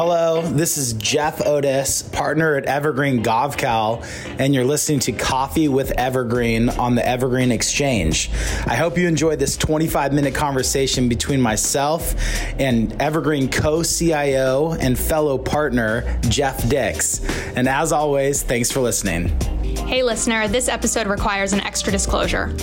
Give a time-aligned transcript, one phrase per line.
[0.00, 4.06] Hello, this is Jeff Otis, partner at Evergreen Gavekal,
[4.38, 8.30] and you're listening to Coffee with Evergreen on the Evergreen Exchange.
[8.64, 12.14] I hope you enjoyed this 25 minute conversation between myself
[12.60, 17.24] and Evergreen co CIO and fellow partner, Jeff Dix.
[17.56, 19.30] And as always, thanks for listening.
[19.88, 22.54] Hey, listener, this episode requires an extra disclosure.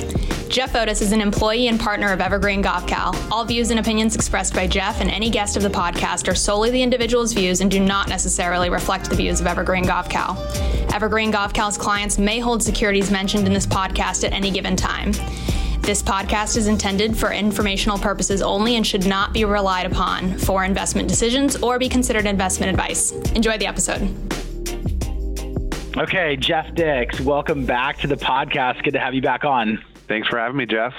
[0.56, 3.30] Jeff Otis is an employee and partner of Evergreen Gavekal.
[3.30, 6.72] All views and opinions expressed by Jeff and any guest of the podcast are solely
[6.72, 10.38] the individual's views and do not necessarily reflect the views of Evergreen Gavekal.
[10.94, 15.12] Evergreen Gavekal's clients may hold securities mentioned in this podcast at any given time.
[15.82, 20.64] This podcast is intended for informational purposes only and should not be relied upon for
[20.64, 23.12] investment decisions or be considered investment advice.
[23.34, 24.04] Enjoy the episode.
[25.98, 28.86] Okay, Jeff Dix, welcome back to the podcast.
[28.86, 29.84] Good to have you back on.
[30.08, 30.94] Thanks for having me, Jeff.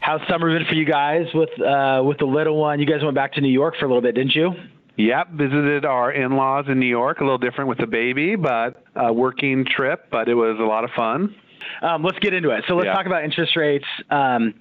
[0.00, 2.80] How's summer been for you guys with uh, with the little one?
[2.80, 4.52] You guys went back to New York for a little bit, didn't you?
[4.96, 7.20] Yep, visited our in-laws in New York.
[7.20, 10.84] A little different with the baby, but a working trip, but it was a lot
[10.84, 11.34] of fun.
[11.80, 12.64] Um, let's get into it.
[12.68, 12.92] So let's yeah.
[12.92, 13.86] talk about interest rates.
[14.10, 14.54] Um,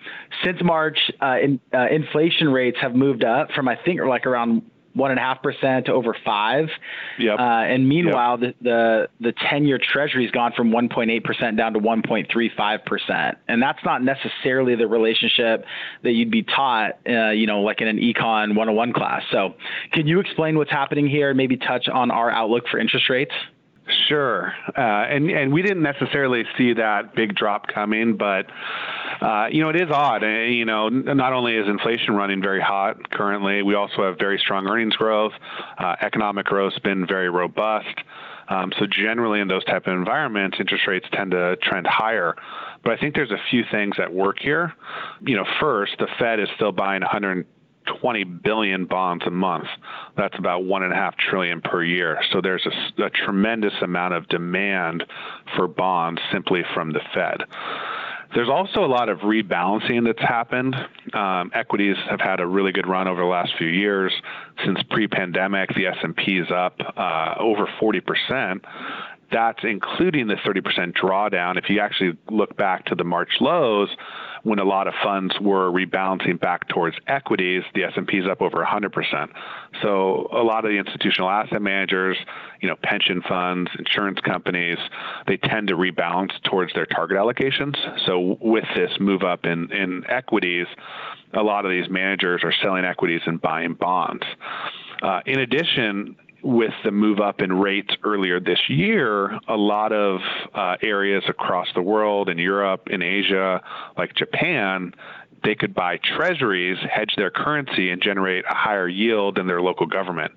[0.44, 4.62] since March, uh, in, uh, inflation rates have moved up from I think like around
[4.94, 6.70] one and a half percent to over five.
[7.20, 7.39] Yep.
[7.39, 8.56] Uh, and meanwhile, yep.
[8.61, 8.64] the
[9.20, 13.84] the the ten year Treasury's gone from 1.8 percent down to 1.35 percent, and that's
[13.84, 15.66] not necessarily the relationship
[16.03, 19.23] that you'd be taught, uh, you know, like in an econ 101 class.
[19.31, 19.56] So,
[19.94, 21.34] can you explain what's happening here?
[21.34, 23.34] Maybe touch on our outlook for interest rates.
[24.12, 28.45] Sure, uh, and and we didn't necessarily see that big drop coming, but
[29.22, 30.22] uh, you know it is odd.
[30.22, 34.38] Uh, you know, not only is inflation running very hot currently, we also have very
[34.38, 35.31] strong earnings growth.
[35.78, 37.88] Uh, economic growth's been very robust.
[38.50, 42.36] Um, so generally, in those type of environments, interest rates tend to trend higher.
[42.84, 44.73] But I think there's a few things at work here.
[45.25, 47.48] You know, first, the Fed is still buying 100
[47.86, 49.68] 20 billion bonds a month.
[50.18, 52.20] That's about one and a half trillion per year.
[52.32, 55.03] So there's a, a tremendous amount of demand
[55.56, 57.44] for bonds simply from the Fed.
[58.34, 60.74] There's also a lot of rebalancing that's happened.
[61.14, 64.13] Um, equities have had a really good run over the last few years.
[64.63, 68.66] Since pre-pandemic, the S&P is up uh, over 40 percent.
[69.31, 71.58] That's including the 30% drawdown.
[71.58, 73.90] If you actually look back to the March lows,
[74.44, 78.63] when a lot of funds were rebalancing back towards equities, the S&P is up over
[78.63, 79.29] 100%.
[79.81, 82.18] So a lot of the institutional asset managers,
[82.62, 84.78] you know, pension funds, insurance companies,
[85.28, 87.75] they tend to rebalance towards their target allocations.
[88.06, 90.68] So with this move up in, in equities,
[91.34, 94.24] a lot of these managers are selling equities and buying bonds.
[95.01, 100.19] Uh, in addition, with the move up in rates earlier this year, a lot of
[100.53, 103.62] uh, areas across the world, in Europe, in Asia,
[103.97, 104.94] like Japan,
[105.44, 109.85] they could buy treasuries, hedge their currency, and generate a higher yield than their local
[109.85, 110.31] government.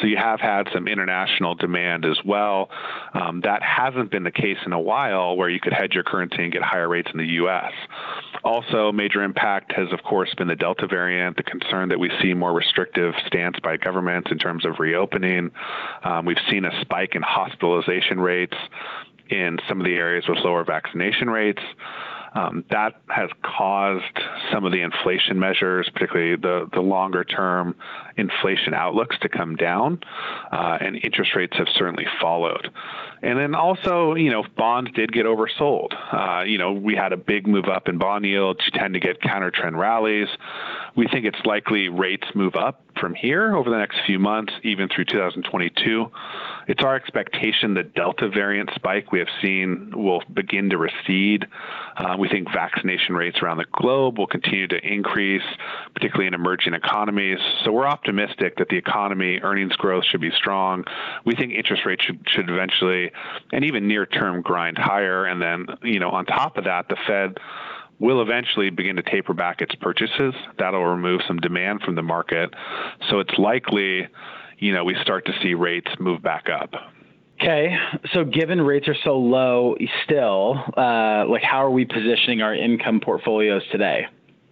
[0.00, 2.70] So you have had some international demand as well.
[3.14, 6.42] Um, that hasn't been the case in a while, where you could hedge your currency
[6.42, 7.72] and get higher rates in the U.S.
[8.42, 12.34] Also, major impact has, of course, been the Delta variant, the concern that we see
[12.34, 15.50] more restrictive stance by governments in terms of reopening.
[16.04, 18.56] Um, we've seen a spike in hospitalization rates
[19.28, 21.62] in some of the areas with lower vaccination rates.
[22.32, 24.20] Um, that has caused
[24.52, 27.74] some of the inflation measures, particularly the, the longer term
[28.16, 30.00] inflation outlooks, to come down,
[30.52, 32.70] uh, and interest rates have certainly followed.
[33.22, 35.88] And then also, you know, bonds did get oversold.
[36.12, 38.60] Uh, you know, we had a big move up in bond yields.
[38.64, 40.28] You tend to get counter trend rallies.
[40.96, 44.88] We think it's likely rates move up from here over the next few months, even
[44.88, 46.10] through 2022.
[46.68, 51.46] It's our expectation that Delta variant spike we have seen will begin to recede.
[51.96, 55.42] Uh, we think vaccination rates around the globe will continue to increase,
[55.94, 57.38] particularly in emerging economies.
[57.64, 60.84] So we're optimistic that the economy earnings growth should be strong.
[61.24, 63.10] We think interest rates should, should eventually
[63.52, 65.24] and even near term grind higher.
[65.24, 67.38] And then, you know, on top of that, the Fed
[67.98, 70.34] will eventually begin to taper back its purchases.
[70.58, 72.50] That'll remove some demand from the market.
[73.08, 74.06] So it's likely
[74.60, 76.74] you know, we start to see rates move back up.
[77.40, 77.74] Okay,
[78.12, 83.00] so given rates are so low still, uh, like how are we positioning our income
[83.02, 84.02] portfolios today?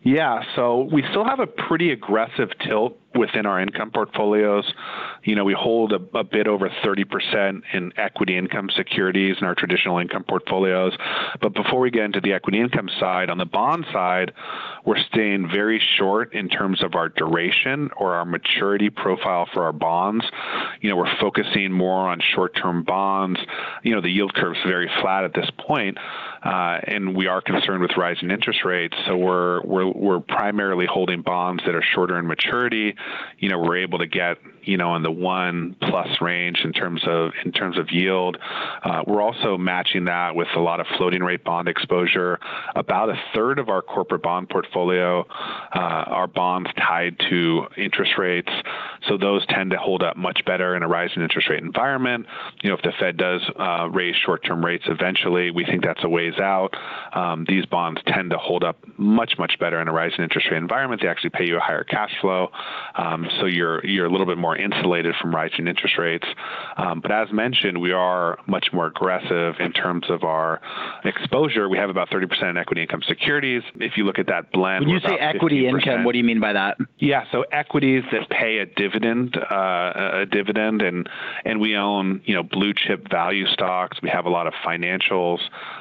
[0.03, 4.71] Yeah, so we still have a pretty aggressive tilt within our income portfolios.
[5.25, 9.55] You know, we hold a, a, bit over 30% in equity income securities in our
[9.55, 10.93] traditional income portfolios.
[11.41, 14.33] But before we get into the equity income side, on the bond side,
[14.85, 19.73] we're staying very short in terms of our duration or our maturity profile for our
[19.73, 20.25] bonds.
[20.81, 23.41] You know, we're focusing more on short term bonds.
[23.83, 25.99] You know, the yield curve is very flat at this point,
[26.45, 28.97] uh, and we are concerned with rising interest rates.
[29.07, 32.95] So we're, we're, we're primarily holding bonds that are shorter in maturity
[33.39, 37.03] you know, we're able to get, you know, in the one plus range in terms
[37.07, 38.37] of in terms of yield.
[38.85, 42.39] Uh, we're also matching that with a lot of floating rate bond exposure.
[42.75, 45.27] About a third of our corporate bond portfolio
[45.75, 48.51] uh, are bonds tied to interest rates,
[49.09, 52.27] so those tend to hold up much better in a rising interest rate environment.
[52.63, 56.09] You know, if the Fed does uh, raise short-term rates eventually, we think that's a
[56.09, 56.75] ways out.
[57.15, 60.59] Um, these bonds tend to hold up much much better in a rising interest rate
[60.59, 61.01] environment.
[61.03, 62.49] They actually pay you a higher cash flow,
[62.99, 66.27] um, so you're you're a little bit more insulated from rising interest rates.
[66.77, 70.61] Um, but as mentioned, we are much more aggressive in terms of our
[71.05, 71.69] exposure.
[71.69, 73.63] We have about 30% in equity income securities.
[73.77, 75.69] If you look at that blend, when you say equity 15%.
[75.69, 76.77] income, what do you mean by that?
[76.99, 81.09] Yeah, so equities that pay a dividend, uh, a dividend, and
[81.45, 83.99] and we own you know blue chip value stocks.
[84.03, 85.39] We have a lot of financials.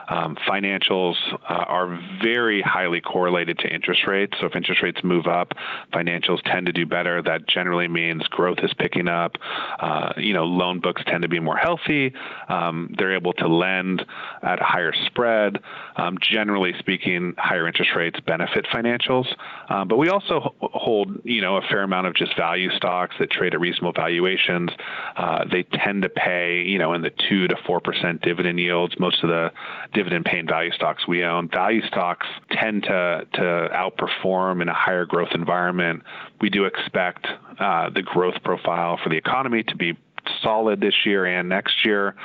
[0.09, 1.15] Um, financials
[1.49, 4.33] uh, are very highly correlated to interest rates.
[4.39, 5.53] So if interest rates move up,
[5.91, 7.06] financials tend to do better.
[7.21, 9.33] That generally means growth is picking up.
[9.79, 12.13] Uh, you know, loan books tend to be more healthy.
[12.49, 14.05] Um, they're able to lend
[14.43, 15.59] at a higher spread.
[15.95, 19.27] Um, generally speaking, higher interest rates benefit financials.
[19.69, 23.31] Um, but we also hold, you know, a fair amount of just value stocks that
[23.31, 24.69] trade at reasonable valuations.
[25.15, 28.95] Uh, they tend to pay, you know, in the two to four percent dividend yields.
[28.99, 29.51] Most of the
[29.93, 31.49] dividend paying value stocks we own.
[31.49, 36.03] Value stocks tend to to outperform in a higher growth environment.
[36.41, 37.27] We do expect
[37.59, 39.97] uh, the growth profile for the economy to be
[40.43, 42.15] solid this year and next year.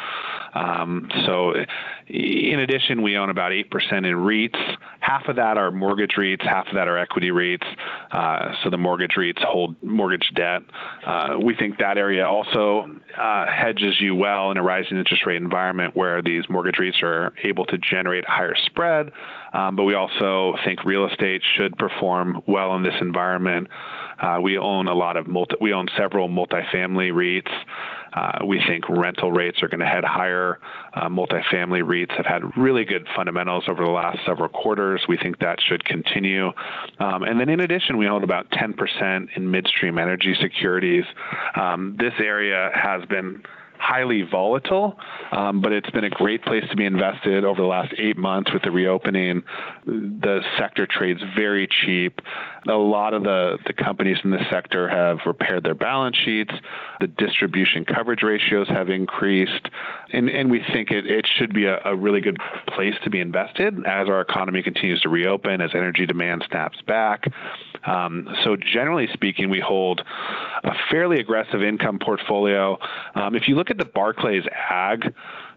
[0.54, 1.54] Um, so,
[2.08, 4.76] in addition, we own about 8% in REITs.
[5.00, 7.64] Half of that are mortgage REITs, half of that are equity REITs.
[8.10, 10.62] Uh, so, the mortgage REITs hold mortgage debt.
[11.06, 12.86] Uh, we think that area also
[13.18, 17.32] uh, hedges you well in a rising interest rate environment where these mortgage REITs are
[17.44, 19.10] able to generate a higher spread.
[19.54, 23.68] Um, but we also think real estate should perform well in this environment.
[24.22, 27.52] Uh, we own a lot of multi, we own several multifamily REITs.
[28.12, 30.58] Uh, we think rental rates are going to head higher.
[30.94, 35.02] Uh, multifamily REITs have had really good fundamentals over the last several quarters.
[35.08, 36.52] We think that should continue.
[36.98, 41.04] Um, and then in addition, we own about 10% in midstream energy securities.
[41.56, 43.42] Um, this area has been
[43.82, 44.96] highly volatile,
[45.32, 48.52] um, but it's been a great place to be invested over the last eight months
[48.52, 49.42] with the reopening.
[49.84, 52.20] The sector trades very cheap.
[52.68, 56.52] A lot of the, the companies in this sector have repaired their balance sheets.
[57.00, 59.68] The distribution coverage ratios have increased.
[60.12, 62.38] And, and we think it, it should be a, a really good
[62.68, 67.24] place to be invested as our economy continues to reopen, as energy demand snaps back.
[67.86, 70.02] Um, so, generally speaking, we hold
[70.64, 72.78] a fairly aggressive income portfolio.
[73.14, 75.12] Um, if you look at the Barclays Ag,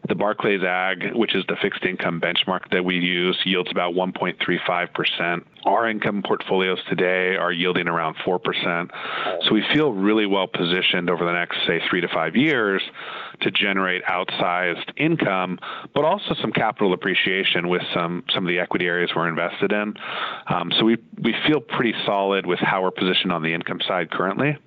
[0.07, 5.43] the Barclays Ag, which is the fixed income benchmark that we use, yields about 1.35%.
[5.65, 8.89] Our income portfolios today are yielding around 4%.
[9.43, 12.81] So we feel really well positioned over the next, say, three to five years
[13.41, 15.59] to generate outsized income,
[15.93, 19.95] but also some capital appreciation with some, some of the equity areas we're invested in.
[20.47, 24.11] Um, so we, we feel pretty solid with how we're positioned on the income side
[24.11, 24.57] currently.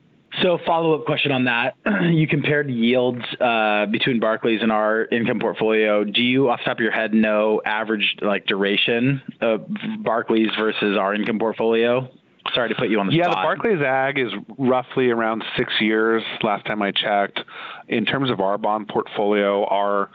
[0.43, 1.77] So, follow up question on that.
[2.09, 6.05] You compared yields uh, between Barclays and our income portfolio.
[6.05, 9.67] Do you, off the top of your head, know average like duration of
[10.01, 12.09] Barclays versus our income portfolio?
[12.55, 13.27] Sorry to put you on the spot.
[13.27, 16.23] Yeah, the Barclays Ag is roughly around six years.
[16.43, 17.41] Last time I checked.
[17.89, 20.11] In terms of our bond portfolio, our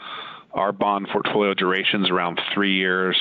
[0.53, 3.17] our bond portfolio duration is around three years.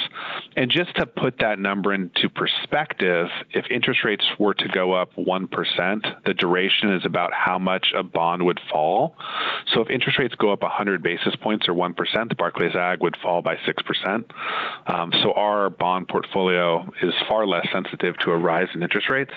[0.57, 5.15] And just to put that number into perspective, if interest rates were to go up
[5.17, 9.17] 1%, the duration is about how much a bond would fall.
[9.73, 13.17] So if interest rates go up 100 basis points or 1%, the Barclays Ag would
[13.23, 14.25] fall by 6%.
[14.87, 19.33] Um, so our bond portfolio is far less sensitive to a rise in interest rates.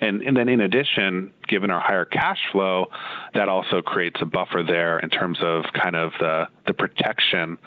[0.00, 2.86] And, and then in addition, given our higher cash flow,
[3.34, 7.58] that also creates a buffer there in terms of kind of the, the protection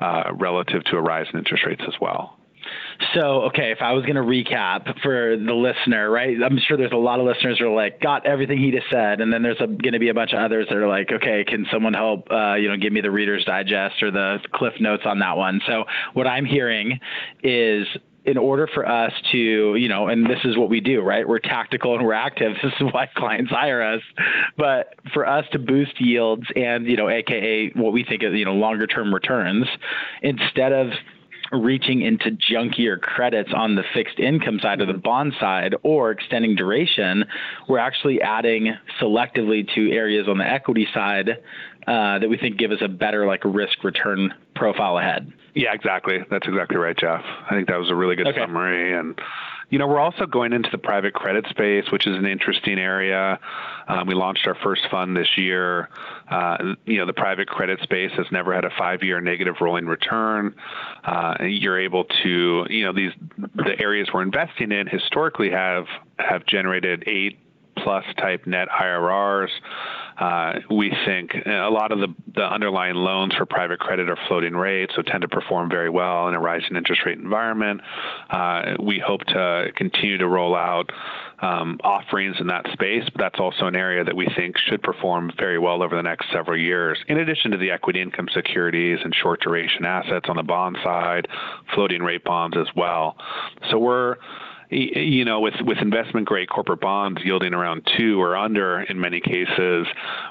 [0.00, 2.38] uh, relative to a rise in interest rates as well.
[3.14, 6.36] So, okay, if I was going to recap for the listener, right?
[6.42, 9.20] I'm sure there's a lot of listeners who are like, got everything he just said,
[9.20, 11.66] and then there's going to be a bunch of others that are like, okay, can
[11.72, 15.18] someone help, uh, you know, give me the Reader's Digest or the Cliff Notes on
[15.18, 15.60] that one?
[15.66, 17.00] So, what I'm hearing
[17.42, 17.86] is
[18.24, 21.28] in order for us to, you know, and this is what we do, right?
[21.28, 22.52] We're tactical and we're active.
[22.64, 24.00] This is why clients hire us.
[24.56, 28.46] But for us to boost yields and, you know, AKA what we think of, you
[28.46, 29.66] know, longer term returns,
[30.22, 30.88] instead of
[31.52, 36.56] reaching into junkier credits on the fixed income side or the bond side or extending
[36.56, 37.24] duration,
[37.68, 41.30] we're actually adding selectively to areas on the equity side
[41.86, 45.32] uh, that we think give us a better like risk return profile ahead.
[45.54, 46.18] Yeah, exactly.
[46.30, 47.22] That's exactly right, Jeff.
[47.48, 48.40] I think that was a really good okay.
[48.40, 49.18] summary, and
[49.70, 53.38] you know, we're also going into the private credit space, which is an interesting area.
[53.88, 55.88] Um, we launched our first fund this year.
[56.30, 60.54] Uh, you know, the private credit space has never had a five-year negative rolling return.
[61.04, 63.12] Uh, you're able to, you know, these
[63.56, 65.86] the areas we're investing in historically have
[66.18, 67.38] have generated eight
[67.84, 69.50] plus type net IRRs.
[70.18, 74.54] Uh, we think a lot of the, the underlying loans for private credit are floating
[74.54, 77.80] rates, so tend to perform very well in a rising interest rate environment.
[78.30, 80.90] Uh, we hope to continue to roll out
[81.42, 85.30] um, offerings in that space, but that's also an area that we think should perform
[85.36, 86.98] very well over the next several years.
[87.08, 91.26] In addition to the equity income securities and short duration assets on the bond side,
[91.74, 93.16] floating rate bonds as well.
[93.70, 94.16] So we're
[94.74, 99.20] you know, with with investment grade corporate bonds yielding around two or under in many
[99.20, 99.86] cases,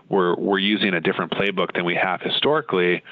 [0.09, 3.03] we're we're using a different playbook than we have historically.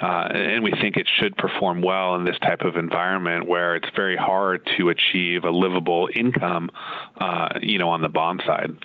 [0.00, 3.88] Uh, and we think it should perform well in this type of environment where it's
[3.96, 6.68] very hard to achieve a livable income,
[7.18, 8.76] uh, you know, on the bond side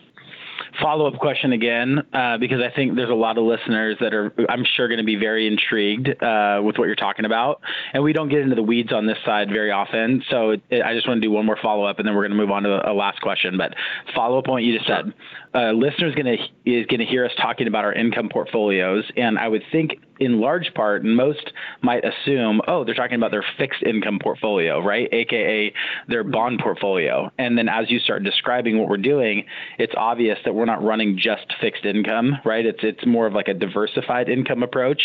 [0.80, 4.34] follow up question again, uh, because I think there's a lot of listeners that are,
[4.50, 7.62] I'm sure, going to be very intrigued uh, with what you're talking about.
[7.94, 10.24] And we don't get into the weeds on this side very often.
[10.30, 12.32] So it, I just want to do one more follow up and then we're going
[12.32, 13.58] to move on to a last question.
[13.58, 13.74] But
[14.16, 15.14] follow up on what you just said.
[15.54, 19.04] Uh, listeners going to is going to hear us talking about our income portfolios.
[19.18, 23.44] And I would think in large part, most might assume, oh, they're talking about their
[23.58, 25.10] fixed income portfolio, right?
[25.12, 25.74] AKA
[26.08, 27.32] their bond portfolio.
[27.38, 29.46] And then as you start describing what we're doing,
[29.80, 32.66] it's obvious that we're not running just fixed income, right?
[32.66, 35.02] It's it's more of like a diversified income approach.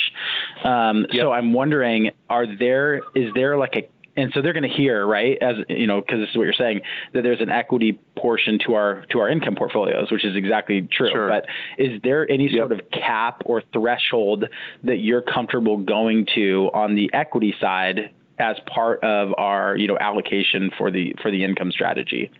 [0.64, 1.22] Um, yep.
[1.24, 5.06] So I'm wondering, are there is there like a and so they're going to hear
[5.06, 6.80] right as you know because this is what you're saying
[7.12, 11.10] that there's an equity portion to our to our income portfolios which is exactly true
[11.10, 11.28] sure.
[11.28, 11.46] but
[11.78, 12.68] is there any yep.
[12.68, 14.46] sort of cap or threshold
[14.82, 19.98] that you're comfortable going to on the equity side as part of our you know
[19.98, 22.30] allocation for the for the income strategy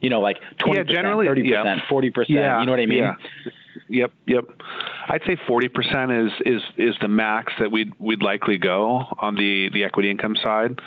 [0.00, 1.80] you know like 20% yeah, generally, 30% yeah.
[1.90, 3.14] 40% yeah, you know what i mean yeah.
[3.92, 4.44] Yep, yep.
[5.08, 9.68] I'd say 40% is is is the max that we'd we'd likely go on the
[9.74, 10.80] the equity income side.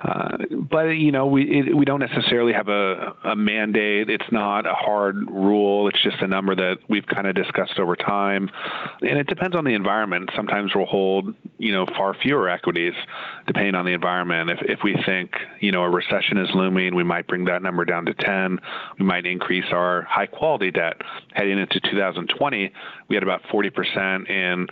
[0.00, 0.36] Uh,
[0.70, 4.08] but you know, we it, we don't necessarily have a, a mandate.
[4.08, 5.88] It's not a hard rule.
[5.88, 8.48] It's just a number that we've kind of discussed over time,
[9.00, 10.30] and it depends on the environment.
[10.36, 12.94] Sometimes we'll hold you know far fewer equities
[13.48, 14.50] depending on the environment.
[14.50, 17.84] If if we think you know a recession is looming, we might bring that number
[17.84, 18.60] down to 10.
[19.00, 20.98] We might increase our high quality debt
[21.32, 22.43] heading into 2020.
[22.52, 24.66] We had about 40% in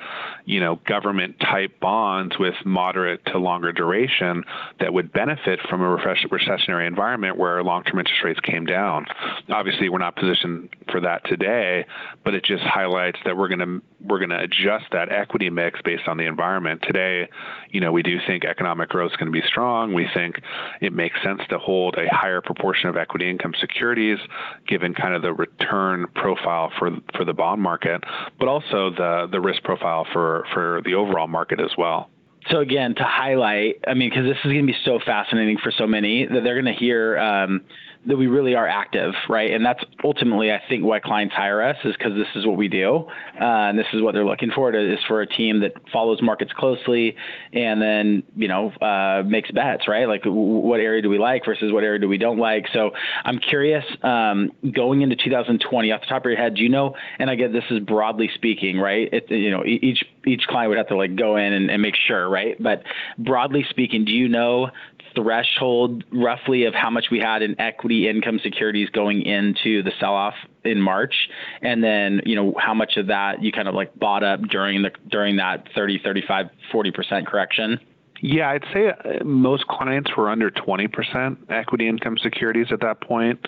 [0.44, 4.44] you know government type bonds with moderate to longer duration
[4.80, 9.06] that would benefit from a recessionary environment where long-term interest rates came down.
[9.48, 11.86] Obviously, we're not positioned for that today,
[12.24, 15.80] but it just highlights that we're going to we're going to adjust that equity mix
[15.84, 16.82] based on the environment.
[16.82, 17.28] Today,
[17.70, 19.94] you know, we do think economic growth is going to be strong.
[19.94, 20.40] We think
[20.80, 24.18] it makes sense to hold a higher proportion of equity income securities,
[24.66, 28.02] given kind of the return profile for for the bond market,
[28.38, 32.10] but also the the risk profile for for the overall market as well.
[32.50, 35.70] So again, to highlight, I mean, because this is going to be so fascinating for
[35.70, 37.60] so many that they're going to hear um,
[38.06, 39.52] that we really are active, right?
[39.52, 42.66] And that's ultimately, I think, why clients hire us is because this is what we
[42.68, 43.06] do,
[43.40, 44.74] uh, and this is what they're looking for.
[44.74, 47.14] Is for a team that follows markets closely,
[47.52, 50.06] and then you know uh, makes bets, right?
[50.06, 52.66] Like what area do we like versus what area do we don't like?
[52.72, 52.90] So
[53.24, 56.94] I'm curious, um, going into 2020, off the top of your head, do you know?
[57.18, 59.08] And I get this is broadly speaking, right?
[59.12, 61.94] It, you know, each each client would have to like go in and, and make
[62.06, 62.60] sure, right?
[62.60, 62.82] But
[63.18, 64.70] broadly speaking, do you know
[65.14, 70.34] threshold roughly of how much we had in equity income securities going into the sell-off
[70.64, 71.28] in March
[71.60, 74.82] and then you know how much of that you kind of like bought up during
[74.82, 77.78] the during that 30 35 40% correction
[78.24, 83.44] yeah, I'd say uh, most clients were under 20% equity income securities at that point.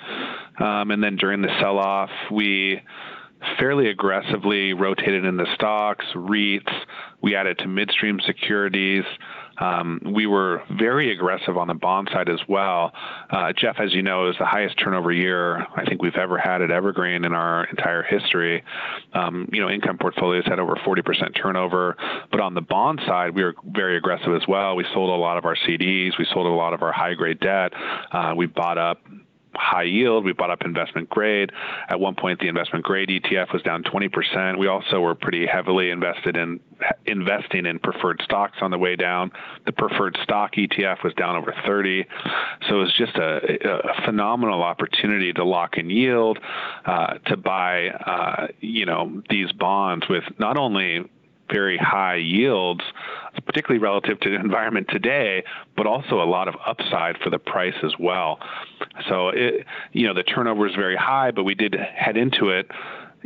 [0.58, 2.82] Um, and then during the sell off, we
[3.58, 6.72] fairly aggressively rotated in the stocks, REITs.
[7.22, 9.04] We added to midstream securities.
[9.58, 12.92] Um, we were very aggressive on the bond side as well.
[13.30, 16.60] Uh, Jeff, as you know, is the highest turnover year I think we've ever had
[16.60, 18.64] at Evergreen in our entire history.
[19.12, 21.96] Um, you know, income portfolios had over 40% turnover,
[22.30, 24.76] but on the bond side, we were very aggressive as well.
[24.76, 27.40] We sold a lot of our CDs, we sold a lot of our high grade
[27.40, 27.72] debt.
[28.12, 28.98] Uh, we bought up
[29.56, 30.24] high yield.
[30.24, 31.50] We bought up investment grade.
[31.88, 34.58] At one point, the investment grade ETF was down 20%.
[34.58, 36.60] We also were pretty heavily invested in
[37.06, 39.30] investing in preferred stocks on the way down.
[39.66, 42.04] The preferred stock ETF was down over 30.
[42.68, 46.38] So it was just a, a phenomenal opportunity to lock in yield,
[46.84, 51.04] uh, to buy, uh, you know, these bonds with not only
[51.52, 52.82] very high yields,
[53.46, 55.44] particularly relative to the environment today,
[55.76, 58.38] but also a lot of upside for the price as well.
[59.08, 62.70] So, it, you know, the turnover is very high, but we did head into it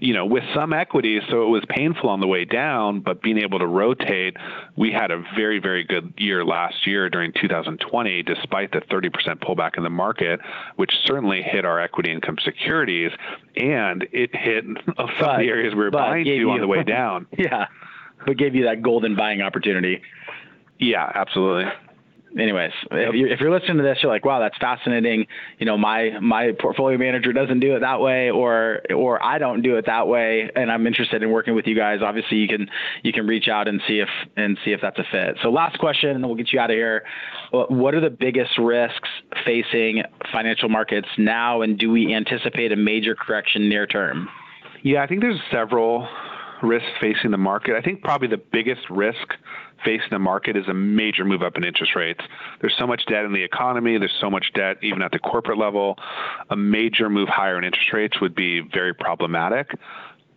[0.01, 3.39] you know, with some equities, so it was painful on the way down, but being
[3.39, 4.37] able to rotate,
[4.77, 9.11] we had a very, very good year last year during 2020, despite the 30%
[9.43, 10.41] pullback in the market,
[10.77, 13.11] which certainly hit our equity income securities,
[13.57, 16.69] and it hit some but, of the areas we were buying to you, on the
[16.69, 17.27] way down.
[17.37, 17.67] yeah,
[18.27, 20.01] but gave you that golden buying opportunity.
[20.79, 21.65] Yeah, absolutely
[22.37, 25.27] anyways, if you're, if you're listening to this, you're like, wow, that's fascinating.
[25.59, 29.63] You know, my my portfolio manager doesn't do it that way, or or I don't
[29.63, 32.01] do it that way, and I'm interested in working with you guys.
[32.03, 32.69] Obviously, you can
[33.03, 35.37] you can reach out and see if and see if that's a fit.
[35.43, 37.05] So, last question, and we'll get you out of here.
[37.53, 39.09] What are the biggest risks
[39.45, 44.29] facing financial markets now, and do we anticipate a major correction near term?
[44.83, 46.07] Yeah, I think there's several
[46.63, 47.77] risks facing the market.
[47.77, 49.35] I think probably the biggest risk
[49.85, 52.21] facing the market is a major move up in interest rates.
[52.61, 55.59] There's so much debt in the economy, there's so much debt even at the corporate
[55.59, 55.97] level.
[56.51, 59.71] A major move higher in interest rates would be very problematic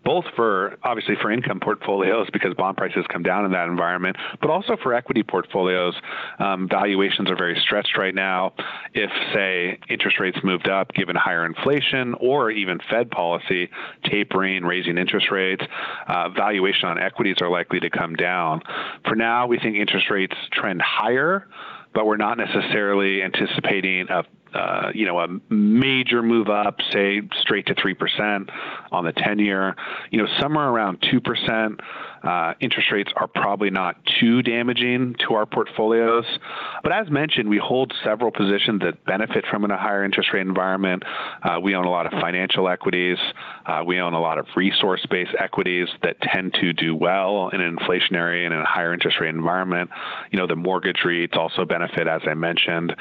[0.03, 4.50] both for obviously for income portfolios because bond prices come down in that environment, but
[4.50, 5.93] also for equity portfolios.
[6.39, 8.53] Um, valuations are very stretched right now.
[8.93, 13.70] If, say, interest rates moved up given higher inflation or even Fed policy
[14.05, 15.63] tapering, raising interest rates,
[16.08, 18.62] uh, valuation on equities are likely to come down.
[19.08, 21.48] For now, we think interest rates trend higher
[21.93, 27.67] but we're not necessarily anticipating a uh, you know, a major move up, say straight
[27.67, 28.50] to 3%
[28.91, 29.75] on the 10 year,
[30.10, 31.79] you know, somewhere around 2%
[32.24, 36.25] uh, interest rates are probably not too damaging to our portfolios.
[36.84, 41.03] But as mentioned, we hold several positions that benefit from a higher interest rate environment.
[41.41, 43.17] Uh, we own a lot of financial equities.
[43.65, 47.62] Uh, we own a lot of resource based equities that tend to do well in
[47.62, 49.89] an inflationary and in a higher interest rate environment.
[50.31, 52.96] You know, the mortgage rates also benefit, as I mentioned.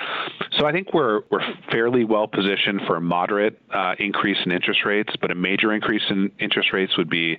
[0.59, 1.40] So I think we're, we're
[1.71, 6.03] fairly well positioned for a moderate uh, increase in interest rates, but a major increase
[6.09, 7.39] in interest rates would be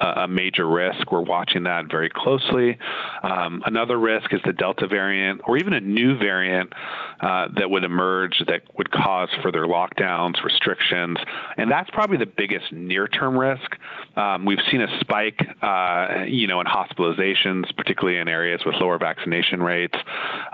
[0.00, 1.10] a, a major risk.
[1.12, 2.78] We're we're watching that very closely.
[3.22, 6.72] Um, another risk is the Delta variant or even a new variant
[7.20, 11.18] uh, that would emerge that would cause further lockdowns, restrictions,
[11.56, 13.76] and that's probably the biggest near-term risk.
[14.16, 18.98] Um, we've seen a spike, uh, you know, in hospitalizations, particularly in areas with lower
[18.98, 19.96] vaccination rates.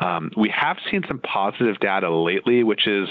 [0.01, 3.09] Um, we have seen some positive data lately, which is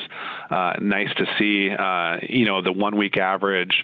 [0.50, 1.70] uh, nice to see.
[1.72, 3.84] Uh, you know, the one-week average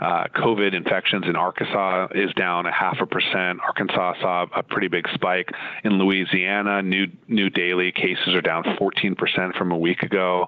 [0.00, 3.58] uh, COVID infections in Arkansas is down a half a percent.
[3.66, 5.48] Arkansas saw a pretty big spike.
[5.82, 10.46] In Louisiana, new new daily cases are down 14% from a week ago.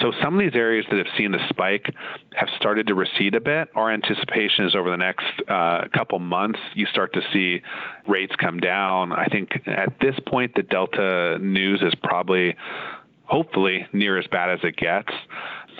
[0.00, 1.94] So some of these areas that have seen the spike
[2.34, 3.68] have started to recede a bit.
[3.76, 7.62] Our anticipation is over the next uh, couple months, you start to see
[8.08, 9.12] rates come down.
[9.12, 12.56] I think at this point, the Delta news is probably
[13.30, 15.12] hopefully near as bad as it gets.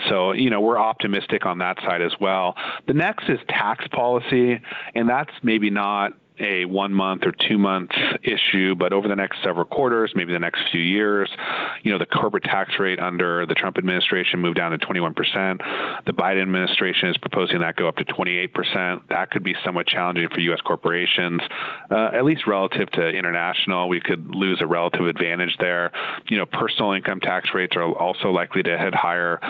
[0.09, 2.55] So, you know, we're optimistic on that side as well.
[2.87, 4.61] The next is tax policy,
[4.95, 7.90] and that's maybe not a one month or two month
[8.22, 11.31] issue, but over the next several quarters, maybe the next few years,
[11.83, 15.14] you know, the corporate tax rate under the Trump administration moved down to 21%.
[16.07, 19.03] The Biden administration is proposing that go up to 28%.
[19.09, 20.61] That could be somewhat challenging for U.S.
[20.62, 21.40] corporations,
[21.90, 23.88] uh, at least relative to international.
[23.88, 25.92] We could lose a relative advantage there.
[26.29, 29.40] You know, personal income tax rates are also likely to head higher.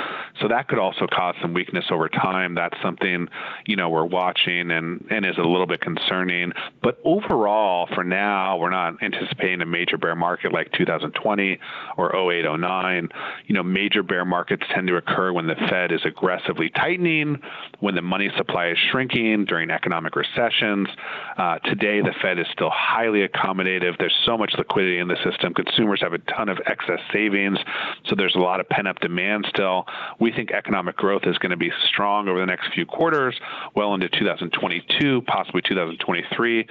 [0.40, 2.55] So that could also cause some weakness over time.
[2.55, 3.29] That's something,
[3.66, 6.53] you know, we're watching and, and is a little bit concerning.
[6.83, 11.59] But overall, for now, we're not anticipating a major bear market like 2020
[11.99, 13.09] or 08, 09.
[13.47, 17.38] You know, major bear markets tend to occur when the Fed is aggressively tightening,
[17.81, 20.88] when the money supply is shrinking during economic recessions.
[21.37, 23.99] Uh, today, the Fed is still highly accommodative.
[23.99, 25.53] There's so much liquidity in the system.
[25.53, 27.59] Consumers have a ton of excess savings,
[28.07, 29.85] so there's a lot of pent up demand still.
[30.19, 33.38] We think economic growth is going to be strong over the next few quarters,
[33.75, 36.66] well into 2022, possibly 2023.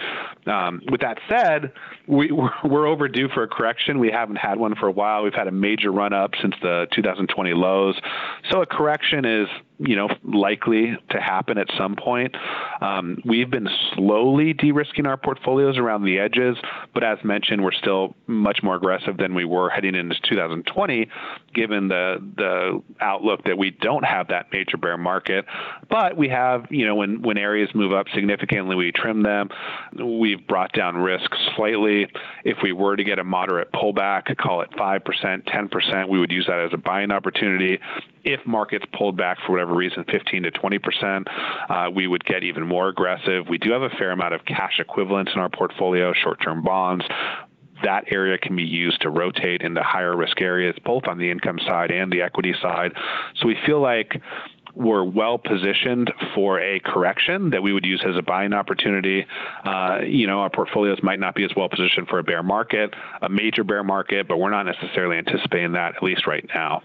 [0.45, 1.71] Um, with that said,
[2.07, 2.31] we,
[2.63, 3.99] we're, overdue for a correction.
[3.99, 5.23] We haven't had one for a while.
[5.23, 7.99] We've had a major run up since the 2020 lows.
[8.49, 9.47] So a correction is
[9.79, 12.35] you know, likely to happen at some point.
[12.81, 16.57] Um, we've been slowly de-risking our portfolios around the edges,
[16.93, 21.07] but as mentioned, we're still much more aggressive than we were heading into 2020,
[21.53, 25.45] given the the outlook that we don't have that major bear market.
[25.89, 29.49] But we have, you know, when when areas move up significantly, we trim them.
[29.93, 32.07] We've brought down risk slightly.
[32.43, 36.19] If we were to get a moderate pullback, call it five percent, ten percent, we
[36.19, 37.79] would use that as a buying opportunity.
[38.25, 41.27] If markets pulled back for whatever whatever reason, 15 to 20 percent,
[41.69, 43.47] uh, we would get even more aggressive.
[43.49, 47.05] We do have a fair amount of cash equivalents in our portfolio, short-term bonds
[47.81, 51.57] that area can be used to rotate into higher risk areas, both on the income
[51.65, 52.91] side and the equity side.
[53.37, 54.21] So we feel like
[54.75, 59.25] we're well positioned for a correction that we would use as a buying opportunity.
[59.63, 62.93] Uh, you know, our portfolios might not be as well positioned for a bear market,
[63.21, 66.81] a major bear market, but we're not necessarily anticipating that, at least right now.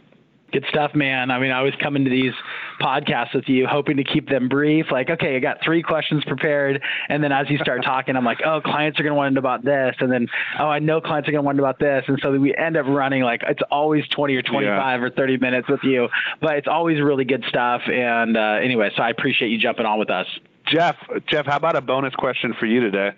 [0.55, 1.33] Good stuff, man.
[1.33, 2.33] I mean, I was coming to these
[2.81, 4.87] podcasts with you, hoping to keep them brief.
[4.93, 8.39] Like, okay, I got three questions prepared, and then as you start talking, I'm like,
[8.47, 10.29] oh, clients are going to want to know about this, and then
[10.61, 12.55] oh, I know clients are going to want to know about this, and so we
[12.55, 15.05] end up running like it's always 20 or 25 yeah.
[15.05, 16.07] or 30 minutes with you,
[16.41, 17.83] but it's always really good stuff.
[17.89, 20.27] And uh, anyway, so I appreciate you jumping on with us.
[20.69, 20.95] Jeff,
[21.27, 23.11] Jeff, how about a bonus question for you today?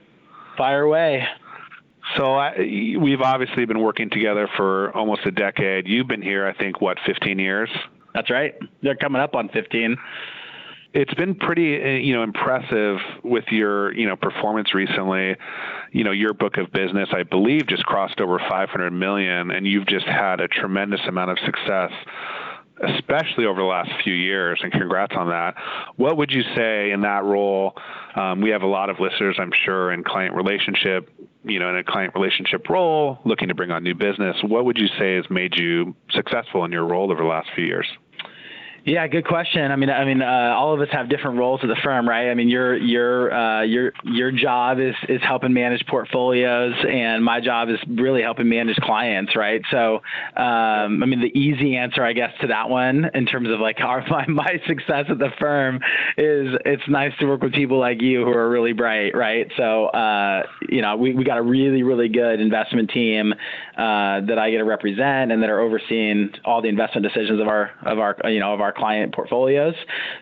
[0.56, 1.26] Fire away.
[2.16, 5.88] So I, we've obviously been working together for almost a decade.
[5.88, 7.68] You've been here, I think, what, 15 years?
[8.14, 8.54] That's right.
[8.82, 9.96] They're coming up on 15.
[10.94, 15.36] It's been pretty, uh, you know, impressive with your, you know, performance recently.
[15.92, 19.86] You know, your book of business, I believe, just crossed over 500 million, and you've
[19.86, 21.90] just had a tremendous amount of success
[22.82, 25.54] especially over the last few years, and congrats on that.
[25.96, 27.74] What would you say in that role?
[28.14, 31.08] Um, we have a lot of listeners, I'm sure, in client relationship,
[31.44, 34.36] you know, in a client relationship role, looking to bring on new business.
[34.42, 37.64] What would you say has made you successful in your role over the last few
[37.64, 37.86] years?
[38.86, 39.72] Yeah, good question.
[39.72, 42.30] I mean, I mean, uh, all of us have different roles at the firm, right?
[42.30, 47.40] I mean, your your uh, your your job is is helping manage portfolios, and my
[47.40, 49.60] job is really helping manage clients, right?
[49.72, 49.96] So,
[50.36, 53.80] um, I mean, the easy answer, I guess, to that one, in terms of like
[53.84, 55.80] our my, my success at the firm,
[56.16, 59.50] is it's nice to work with people like you who are really bright, right?
[59.56, 64.38] So, uh, you know, we we got a really really good investment team uh, that
[64.38, 67.98] I get to represent, and that are overseeing all the investment decisions of our of
[67.98, 69.74] our you know of our client portfolios.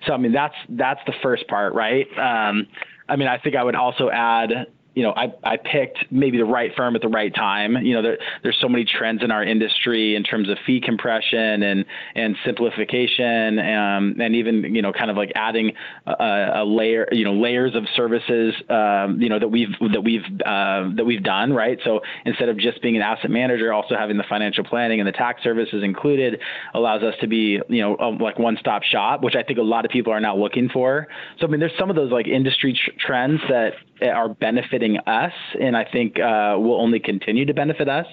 [0.06, 2.06] So I mean that's that's the first part, right?
[2.18, 2.66] Um,
[3.08, 4.50] I mean I think I would also add
[4.94, 7.76] you know, I, I picked maybe the right firm at the right time.
[7.84, 11.62] You know, there, there's so many trends in our industry in terms of fee compression
[11.62, 15.72] and and simplification, um, and even you know, kind of like adding
[16.06, 20.24] a, a layer, you know, layers of services, um, you know, that we've that we've
[20.46, 21.78] uh, that we've done, right?
[21.84, 25.12] So instead of just being an asset manager, also having the financial planning and the
[25.12, 26.40] tax services included
[26.72, 29.90] allows us to be, you know, like one-stop shop, which I think a lot of
[29.90, 31.08] people are now looking for.
[31.40, 35.32] So I mean, there's some of those like industry tr- trends that are benefiting us,
[35.60, 38.06] and I think uh, will only continue to benefit us.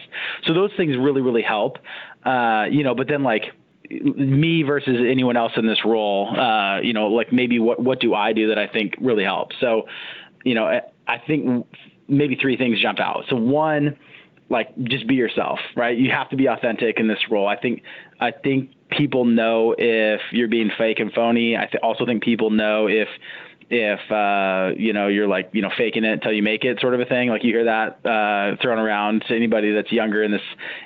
[0.46, 1.78] So those things really, really help.
[2.24, 3.44] Uh, you know, but then like
[3.90, 8.14] me versus anyone else in this role, uh, you know, like maybe what what do
[8.14, 9.56] I do that I think really helps?
[9.60, 9.84] So,
[10.44, 10.66] you know,
[11.08, 11.66] I think
[12.08, 13.24] maybe three things jump out.
[13.30, 13.98] So one,
[14.50, 15.98] like just be yourself, right?
[15.98, 17.48] You have to be authentic in this role.
[17.48, 17.82] I think
[18.20, 21.56] I think people know if you're being fake and phony.
[21.58, 23.08] I th- also think people know if
[23.72, 26.94] if uh, you know you're like you know faking it until you make it sort
[26.94, 30.32] of a thing like you hear that uh, thrown around to anybody that's younger in
[30.32, 30.42] this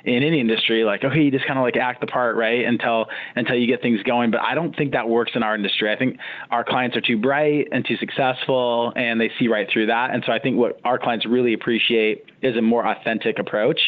[0.05, 3.07] in any industry like okay you just kind of like act the part right until
[3.35, 4.31] until you get things going.
[4.31, 5.91] But I don't think that works in our industry.
[5.91, 6.17] I think
[6.51, 10.11] our clients are too bright and too successful and they see right through that.
[10.11, 13.79] And so I think what our clients really appreciate is a more authentic approach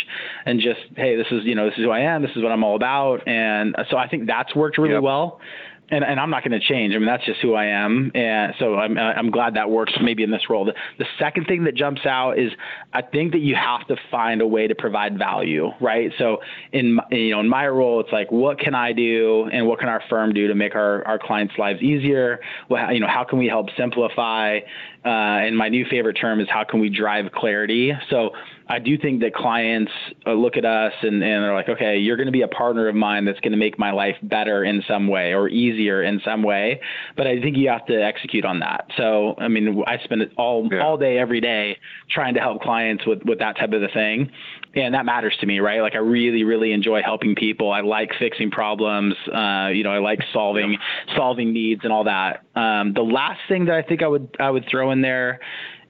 [0.46, 2.52] and just hey this is you know this is who I am this is what
[2.52, 3.28] I'm all about.
[3.28, 5.04] And so I think that's worked really yep.
[5.04, 5.40] well
[5.89, 6.93] and, and I'm not going to change.
[6.93, 8.12] I mean, that's just who I am.
[8.13, 10.65] And so I'm, I'm glad that works maybe in this role.
[10.65, 12.52] The, the second thing that jumps out is
[12.93, 16.12] I think that you have to find a way to provide value, right?
[16.17, 16.38] So
[16.73, 19.88] in, you know, in my role, it's like, what can I do and what can
[19.88, 22.39] our firm do to make our, our clients' lives easier?
[22.69, 24.60] Well, you know, how can we help simplify?
[25.06, 27.93] Uh, and my new favorite term is how can we drive clarity?
[28.10, 28.32] So
[28.70, 29.92] I do think that clients
[30.26, 32.88] uh, look at us and, and they're like, okay, you're going to be a partner
[32.88, 36.22] of mine that's going to make my life better in some way or easier in
[36.26, 36.82] some way.
[37.16, 38.86] But I think you have to execute on that.
[38.98, 40.84] So, I mean, I spend all, yeah.
[40.84, 41.78] all day, every day
[42.10, 44.32] trying to help clients with, with that type of a thing.
[44.76, 45.82] And that matters to me, right?
[45.82, 47.72] Like I really, really enjoy helping people.
[47.72, 49.16] I like fixing problems.
[49.34, 51.16] Uh, you know, I like solving, yeah.
[51.16, 52.44] solving needs and all that.
[52.56, 55.40] Um, the last thing that I think I would, I would throw in there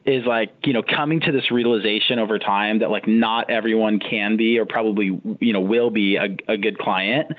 [0.08, 4.38] is like you know coming to this realization over time that like not everyone can
[4.38, 7.30] be or probably you know will be a, a good client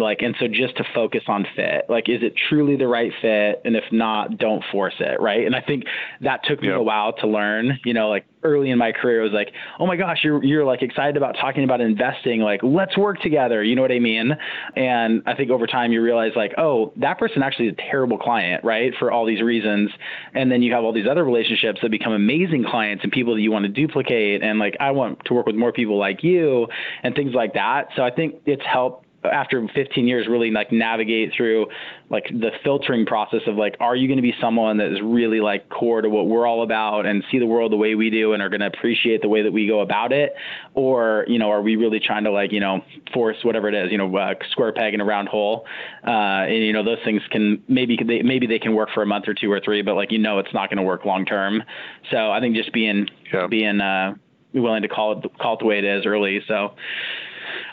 [0.00, 3.60] like and so just to focus on fit like is it truly the right fit?
[3.64, 5.46] And if not don't force it right?
[5.46, 5.84] And i think
[6.20, 6.78] that took me yep.
[6.78, 9.86] a while to learn you know like early in my career it was like oh
[9.86, 13.76] my gosh you're you're like excited about talking about investing like let's work together you
[13.76, 14.32] know what i mean?
[14.76, 18.18] And i think over time you realize like oh that person actually is a terrible
[18.18, 19.90] client right for all these reasons.
[20.34, 23.40] And then you have all these other relationships that become amazing clients and people that
[23.40, 24.42] you want to duplicate.
[24.42, 26.66] And like i want to work with more people like you
[27.02, 27.88] and things like that.
[27.96, 31.66] So i think it's helped after 15 years really like navigate through
[32.10, 35.40] like the filtering process of like are you going to be someone that is really
[35.40, 38.32] like core to what we're all about and see the world the way we do
[38.32, 40.34] and are going to appreciate the way that we go about it?
[40.74, 42.80] Or you know are we really trying to like you know
[43.12, 45.66] force whatever it is you know uh, square peg in a round hole?
[46.06, 49.06] Uh, and you know those things can maybe they maybe they can work for a
[49.06, 51.24] month or two or three but like you know it's not going to work long
[51.24, 51.62] term.
[52.10, 53.46] So i think just being yeah.
[53.46, 54.14] being uh
[54.54, 56.74] willing to call it call it the way it is early so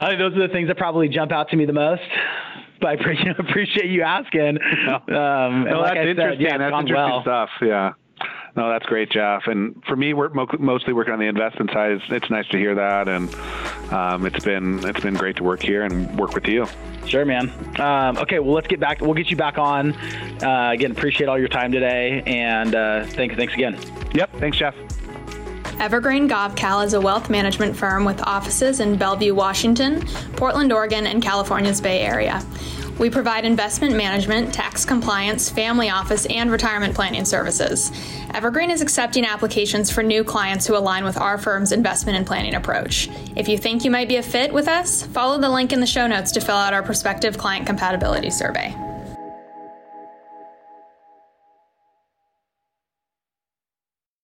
[0.01, 2.01] I think those are the things that probably jump out to me the most.
[2.81, 2.93] But I
[3.39, 4.59] appreciate you asking.
[4.61, 6.41] Um, no, like that's I interesting.
[6.41, 7.21] Yeah, that's interesting well.
[7.21, 7.49] stuff.
[7.61, 7.93] Yeah.
[8.55, 9.43] No, that's great, Jeff.
[9.47, 11.91] And for me, we're mostly working on the investment side.
[11.91, 13.33] It's, it's nice to hear that, and
[13.93, 16.65] um, it's been it's been great to work here and work with you.
[17.05, 17.49] Sure, man.
[17.79, 19.01] Um, okay, well, let's get back.
[19.01, 19.93] We'll get you back on.
[20.43, 23.79] Uh, again, appreciate all your time today, and uh, thanks thanks again.
[24.13, 24.31] Yep.
[24.39, 24.75] Thanks, Jeff.
[25.79, 31.23] Evergreen Gavekal is a wealth management firm with offices in Bellevue, Washington, Portland, Oregon, and
[31.23, 32.45] California's Bay Area.
[32.99, 37.93] We provide investment management, tax compliance, family office, and retirement planning services.
[38.33, 42.55] Evergreen is accepting applications for new clients who align with our firm's investment and planning
[42.55, 43.09] approach.
[43.37, 45.87] If you think you might be a fit with us, follow the link in the
[45.87, 48.75] show notes to fill out our prospective client compatibility survey.